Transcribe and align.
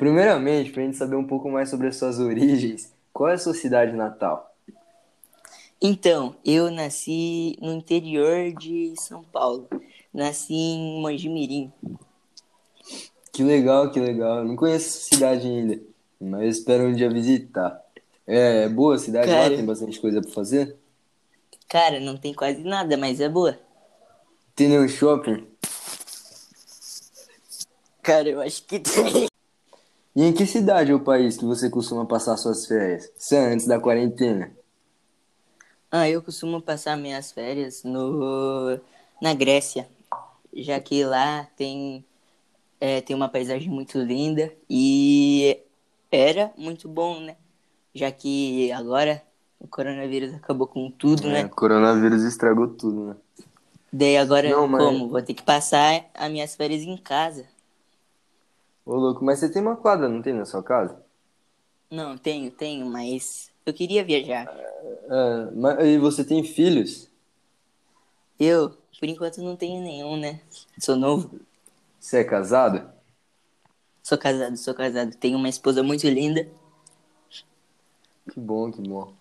Primeiramente, 0.00 0.70
para 0.70 0.82
a 0.82 0.86
gente 0.86 0.96
saber 0.96 1.14
um 1.14 1.26
pouco 1.26 1.50
mais 1.50 1.68
sobre 1.68 1.86
as 1.86 1.96
suas 1.96 2.18
origens, 2.18 2.90
qual 3.12 3.28
é 3.28 3.34
a 3.34 3.38
sua 3.38 3.52
cidade 3.52 3.92
natal? 3.92 4.56
Então, 5.78 6.34
eu 6.42 6.70
nasci 6.70 7.54
no 7.60 7.74
interior 7.74 8.50
de 8.54 8.94
São 8.96 9.22
Paulo. 9.22 9.68
Nasci 10.10 10.54
em 10.54 11.02
Mojimirim. 11.02 11.70
Que 13.30 13.44
legal, 13.44 13.90
que 13.90 14.00
legal. 14.00 14.38
Eu 14.38 14.46
não 14.46 14.56
conheço 14.56 14.88
essa 14.88 15.14
cidade 15.14 15.46
ainda, 15.46 15.78
mas 16.18 16.56
espero 16.56 16.84
um 16.84 16.94
dia 16.94 17.10
visitar. 17.10 17.78
É, 18.26 18.62
é 18.64 18.68
boa 18.70 18.94
a 18.94 18.98
cidade 18.98 19.26
Cara. 19.26 19.50
lá? 19.50 19.56
Tem 19.56 19.66
bastante 19.66 20.00
coisa 20.00 20.22
para 20.22 20.30
fazer? 20.30 20.78
Cara, 21.68 22.00
não 22.00 22.16
tem 22.16 22.32
quase 22.32 22.64
nada, 22.64 22.96
mas 22.96 23.20
é 23.20 23.28
boa. 23.28 23.58
Tem 24.56 24.66
nenhum 24.66 24.88
shopping? 24.88 25.46
Cara, 28.02 28.30
eu 28.30 28.40
acho 28.40 28.62
que 28.64 28.80
tem. 28.80 29.29
E 30.14 30.22
em 30.22 30.32
que 30.32 30.46
cidade 30.46 30.92
ou 30.92 31.00
país 31.00 31.36
que 31.36 31.44
você 31.44 31.68
costuma 31.68 32.06
passar 32.06 32.36
suas 32.36 32.64
férias? 32.64 33.10
Isso 33.18 33.34
é 33.34 33.52
antes 33.52 33.66
da 33.66 33.80
quarentena. 33.80 34.52
Ah, 35.90 36.08
eu 36.08 36.22
costumo 36.22 36.60
passar 36.62 36.96
minhas 36.96 37.32
férias 37.32 37.82
no 37.82 38.78
na 39.20 39.34
Grécia, 39.34 39.88
já 40.54 40.80
que 40.80 41.04
lá 41.04 41.44
tem 41.56 42.04
é, 42.80 43.00
tem 43.00 43.16
uma 43.16 43.28
paisagem 43.28 43.70
muito 43.70 43.98
linda 44.00 44.52
e 44.68 45.60
era 46.10 46.52
muito 46.56 46.88
bom, 46.88 47.20
né? 47.20 47.36
Já 47.94 48.12
que 48.12 48.70
agora 48.72 49.22
o 49.60 49.68
coronavírus 49.68 50.34
acabou 50.34 50.66
com 50.66 50.90
tudo, 50.90 51.28
É, 51.28 51.44
né? 51.44 51.44
o 51.44 51.50
coronavírus 51.50 52.22
estragou 52.22 52.68
tudo, 52.68 53.06
né? 53.08 53.16
Daí 53.92 54.16
agora 54.16 54.50
Não, 54.50 54.68
mas- 54.68 54.82
como? 54.84 55.08
Vou 55.08 55.22
ter 55.22 55.34
que 55.34 55.42
passar 55.42 56.06
as 56.14 56.30
minhas 56.30 56.54
férias 56.54 56.82
em 56.82 56.96
casa. 56.96 57.46
Ô, 58.84 58.96
louco, 58.96 59.24
mas 59.24 59.38
você 59.38 59.48
tem 59.50 59.62
uma 59.62 59.76
quadra, 59.76 60.08
não 60.08 60.22
tem 60.22 60.32
na 60.34 60.44
sua 60.44 60.62
casa? 60.62 61.00
Não, 61.90 62.16
tenho, 62.16 62.50
tenho, 62.50 62.86
mas 62.86 63.50
eu 63.66 63.74
queria 63.74 64.04
viajar. 64.04 64.46
É, 64.48 65.50
mas, 65.54 65.86
e 65.86 65.98
você 65.98 66.24
tem 66.24 66.42
filhos? 66.44 67.08
Eu, 68.38 68.70
por 68.98 69.08
enquanto, 69.08 69.42
não 69.42 69.56
tenho 69.56 69.82
nenhum, 69.82 70.16
né? 70.16 70.40
Sou 70.78 70.96
novo, 70.96 71.40
Você 71.98 72.18
é 72.18 72.24
casado? 72.24 72.90
sou 74.02 74.16
casado, 74.18 74.56
sou 74.56 74.74
casado. 74.74 75.14
Tenho 75.16 75.36
uma 75.36 75.48
esposa 75.48 75.82
muito 75.82 76.08
linda. 76.08 76.48
Que 78.32 78.40
bom, 78.40 78.70
que 78.72 78.80
bom. 78.80 79.12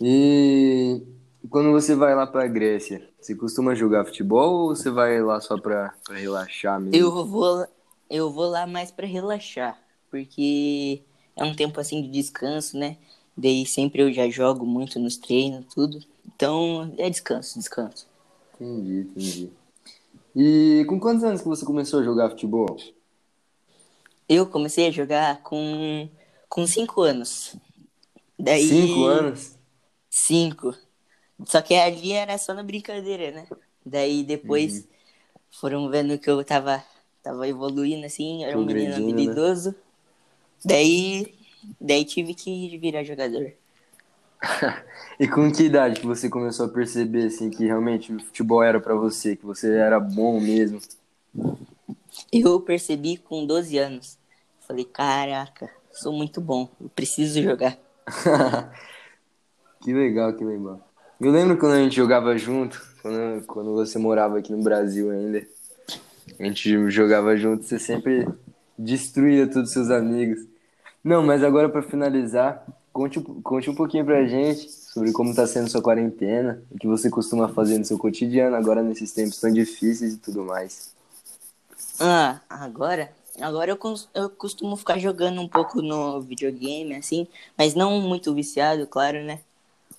E 0.00 1.02
quando 1.48 1.72
você 1.72 1.94
vai 1.94 2.14
lá 2.14 2.26
pra 2.26 2.46
Grécia, 2.46 3.08
você 3.20 3.34
costuma 3.34 3.74
jogar 3.74 4.04
futebol 4.04 4.68
ou 4.68 4.76
você 4.76 4.90
vai 4.90 5.22
lá 5.22 5.40
só 5.40 5.58
pra, 5.58 5.94
pra 6.04 6.16
relaxar 6.16 6.80
mesmo? 6.80 6.96
Eu 6.96 7.24
vou, 7.26 7.66
eu 8.10 8.30
vou 8.30 8.46
lá 8.48 8.66
mais 8.66 8.90
pra 8.90 9.06
relaxar, 9.06 9.80
porque 10.10 11.02
é 11.36 11.44
um 11.44 11.54
tempo 11.54 11.80
assim 11.80 12.02
de 12.02 12.08
descanso, 12.08 12.78
né? 12.78 12.96
Daí 13.36 13.66
sempre 13.66 14.02
eu 14.02 14.12
já 14.12 14.28
jogo 14.28 14.64
muito 14.66 14.98
nos 14.98 15.16
treinos, 15.16 15.66
tudo. 15.74 16.00
Então 16.34 16.94
é 16.98 17.10
descanso, 17.10 17.58
descanso. 17.58 18.06
Entendi, 18.54 19.00
entendi. 19.00 19.50
E 20.34 20.84
com 20.88 20.98
quantos 21.00 21.24
anos 21.24 21.40
que 21.42 21.48
você 21.48 21.64
começou 21.64 22.00
a 22.00 22.02
jogar 22.02 22.30
futebol? 22.30 22.76
Eu 24.28 24.46
comecei 24.46 24.88
a 24.88 24.90
jogar 24.90 25.42
com, 25.42 26.08
com 26.48 26.66
cinco 26.66 27.02
anos. 27.02 27.54
Daí, 28.38 28.68
Cinco 28.68 29.04
anos? 29.04 29.54
Cinco. 30.10 30.74
Só 31.46 31.62
que 31.62 31.74
ali 31.74 32.12
era 32.12 32.36
só 32.38 32.54
na 32.54 32.62
brincadeira, 32.62 33.30
né? 33.30 33.46
Daí 33.84 34.24
depois 34.24 34.80
Uhum. 34.80 34.84
foram 35.50 35.88
vendo 35.88 36.18
que 36.18 36.28
eu 36.28 36.42
tava, 36.44 36.82
tava 37.26 37.48
evoluindo 37.48 38.06
assim, 38.06 38.44
era 38.44 38.56
um 38.56 38.64
menino 38.64 38.90
né? 38.90 38.96
habilidoso. 38.96 39.74
Daí, 40.64 41.34
daí 41.80 42.04
tive 42.04 42.34
que 42.34 42.78
virar 42.78 43.02
jogador. 43.02 43.52
E 45.18 45.26
com 45.26 45.50
que 45.50 45.62
idade 45.62 45.98
que 45.98 46.06
você 46.06 46.28
começou 46.28 46.66
a 46.66 46.68
perceber 46.68 47.28
assim 47.28 47.48
que 47.48 47.64
realmente 47.64 48.12
o 48.12 48.20
futebol 48.20 48.62
era 48.62 48.78
pra 48.78 48.94
você, 48.94 49.34
que 49.34 49.46
você 49.46 49.74
era 49.74 49.98
bom 49.98 50.38
mesmo? 50.38 50.78
Eu 52.30 52.60
percebi 52.60 53.16
com 53.16 53.46
12 53.46 53.78
anos. 53.78 54.18
Falei, 54.60 54.84
caraca, 54.84 55.70
sou 55.90 56.12
muito 56.12 56.38
bom, 56.38 56.68
eu 56.78 56.90
preciso 56.90 57.42
jogar. 57.42 57.78
que 59.80 59.90
legal, 59.90 60.34
que 60.34 60.44
legal. 60.44 60.86
Eu 61.18 61.30
lembro 61.32 61.56
quando 61.56 61.72
a 61.72 61.82
gente 61.82 61.96
jogava 61.96 62.36
junto, 62.36 62.78
quando, 63.00 63.46
quando 63.46 63.72
você 63.72 63.98
morava 63.98 64.38
aqui 64.38 64.52
no 64.52 64.62
Brasil 64.62 65.10
ainda. 65.10 65.46
A 66.38 66.44
gente 66.44 66.90
jogava 66.90 67.36
junto, 67.36 67.64
você 67.64 67.78
sempre 67.78 68.28
destruía 68.78 69.46
todos 69.46 69.68
os 69.68 69.72
seus 69.72 69.90
amigos. 69.90 70.40
Não, 71.02 71.22
mas 71.24 71.42
agora 71.42 71.68
pra 71.68 71.82
finalizar, 71.82 72.66
conte, 72.92 73.20
conte 73.20 73.70
um 73.70 73.74
pouquinho 73.74 74.04
pra 74.04 74.24
gente 74.26 74.70
sobre 74.70 75.12
como 75.12 75.34
tá 75.34 75.46
sendo 75.46 75.70
sua 75.70 75.82
quarentena, 75.82 76.62
o 76.70 76.78
que 76.78 76.86
você 76.86 77.08
costuma 77.08 77.48
fazer 77.48 77.78
no 77.78 77.84
seu 77.84 77.96
cotidiano 77.98 78.56
agora 78.56 78.82
nesses 78.82 79.12
tempos 79.12 79.40
tão 79.40 79.52
difíceis 79.52 80.14
e 80.14 80.18
tudo 80.18 80.44
mais. 80.44 80.94
Ah, 82.00 82.40
agora, 82.48 83.12
agora 83.40 83.70
eu, 83.70 83.78
eu 84.14 84.30
costumo 84.30 84.76
ficar 84.76 84.98
jogando 84.98 85.40
um 85.40 85.48
pouco 85.48 85.80
no 85.80 86.20
videogame, 86.20 86.94
assim, 86.96 87.26
mas 87.56 87.74
não 87.74 88.00
muito 88.00 88.34
viciado, 88.34 88.86
claro, 88.86 89.22
né? 89.24 89.40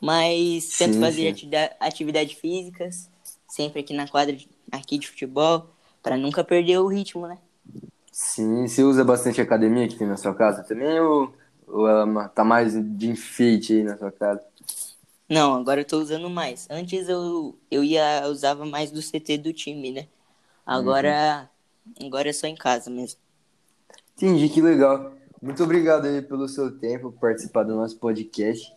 Mas 0.00 0.76
tento 0.76 0.94
Sim, 0.94 1.00
fazer 1.00 1.22
sim. 1.22 1.28
atida- 1.28 1.76
atividades 1.80 2.36
físicas, 2.38 3.08
sempre 3.48 3.80
aqui 3.80 3.94
na 3.94 4.08
quadra 4.08 4.34
de- 4.34 4.48
aqui 4.70 4.98
de 4.98 5.08
futebol, 5.08 5.66
pra 6.06 6.16
nunca 6.16 6.44
perder 6.44 6.78
o 6.78 6.86
ritmo, 6.86 7.26
né? 7.26 7.36
Sim, 8.12 8.68
você 8.68 8.84
usa 8.84 9.04
bastante 9.04 9.40
academia 9.40 9.88
que 9.88 9.96
tem 9.96 10.06
na 10.06 10.16
sua 10.16 10.32
casa 10.32 10.62
também 10.62 11.00
ou, 11.00 11.34
ou 11.66 11.88
ela 11.88 12.28
tá 12.28 12.44
mais 12.44 12.74
de 12.74 13.08
enfeite 13.08 13.72
aí 13.72 13.82
na 13.82 13.98
sua 13.98 14.12
casa? 14.12 14.40
Não, 15.28 15.56
agora 15.56 15.80
eu 15.80 15.84
tô 15.84 15.98
usando 15.98 16.30
mais. 16.30 16.68
Antes 16.70 17.08
eu, 17.08 17.58
eu 17.68 17.82
ia 17.82 18.24
usava 18.28 18.64
mais 18.64 18.92
do 18.92 19.02
CT 19.02 19.38
do 19.38 19.52
time, 19.52 19.90
né? 19.90 20.06
Agora, 20.64 21.50
agora 22.00 22.30
é 22.30 22.32
só 22.32 22.46
em 22.46 22.54
casa 22.54 22.88
mesmo. 22.88 23.18
Entendi, 24.16 24.48
que 24.48 24.62
legal. 24.62 25.12
Muito 25.42 25.64
obrigado 25.64 26.06
aí 26.06 26.22
pelo 26.22 26.48
seu 26.48 26.78
tempo, 26.78 27.10
por 27.10 27.18
participar 27.18 27.64
do 27.64 27.74
nosso 27.74 27.98
podcast. 27.98 28.72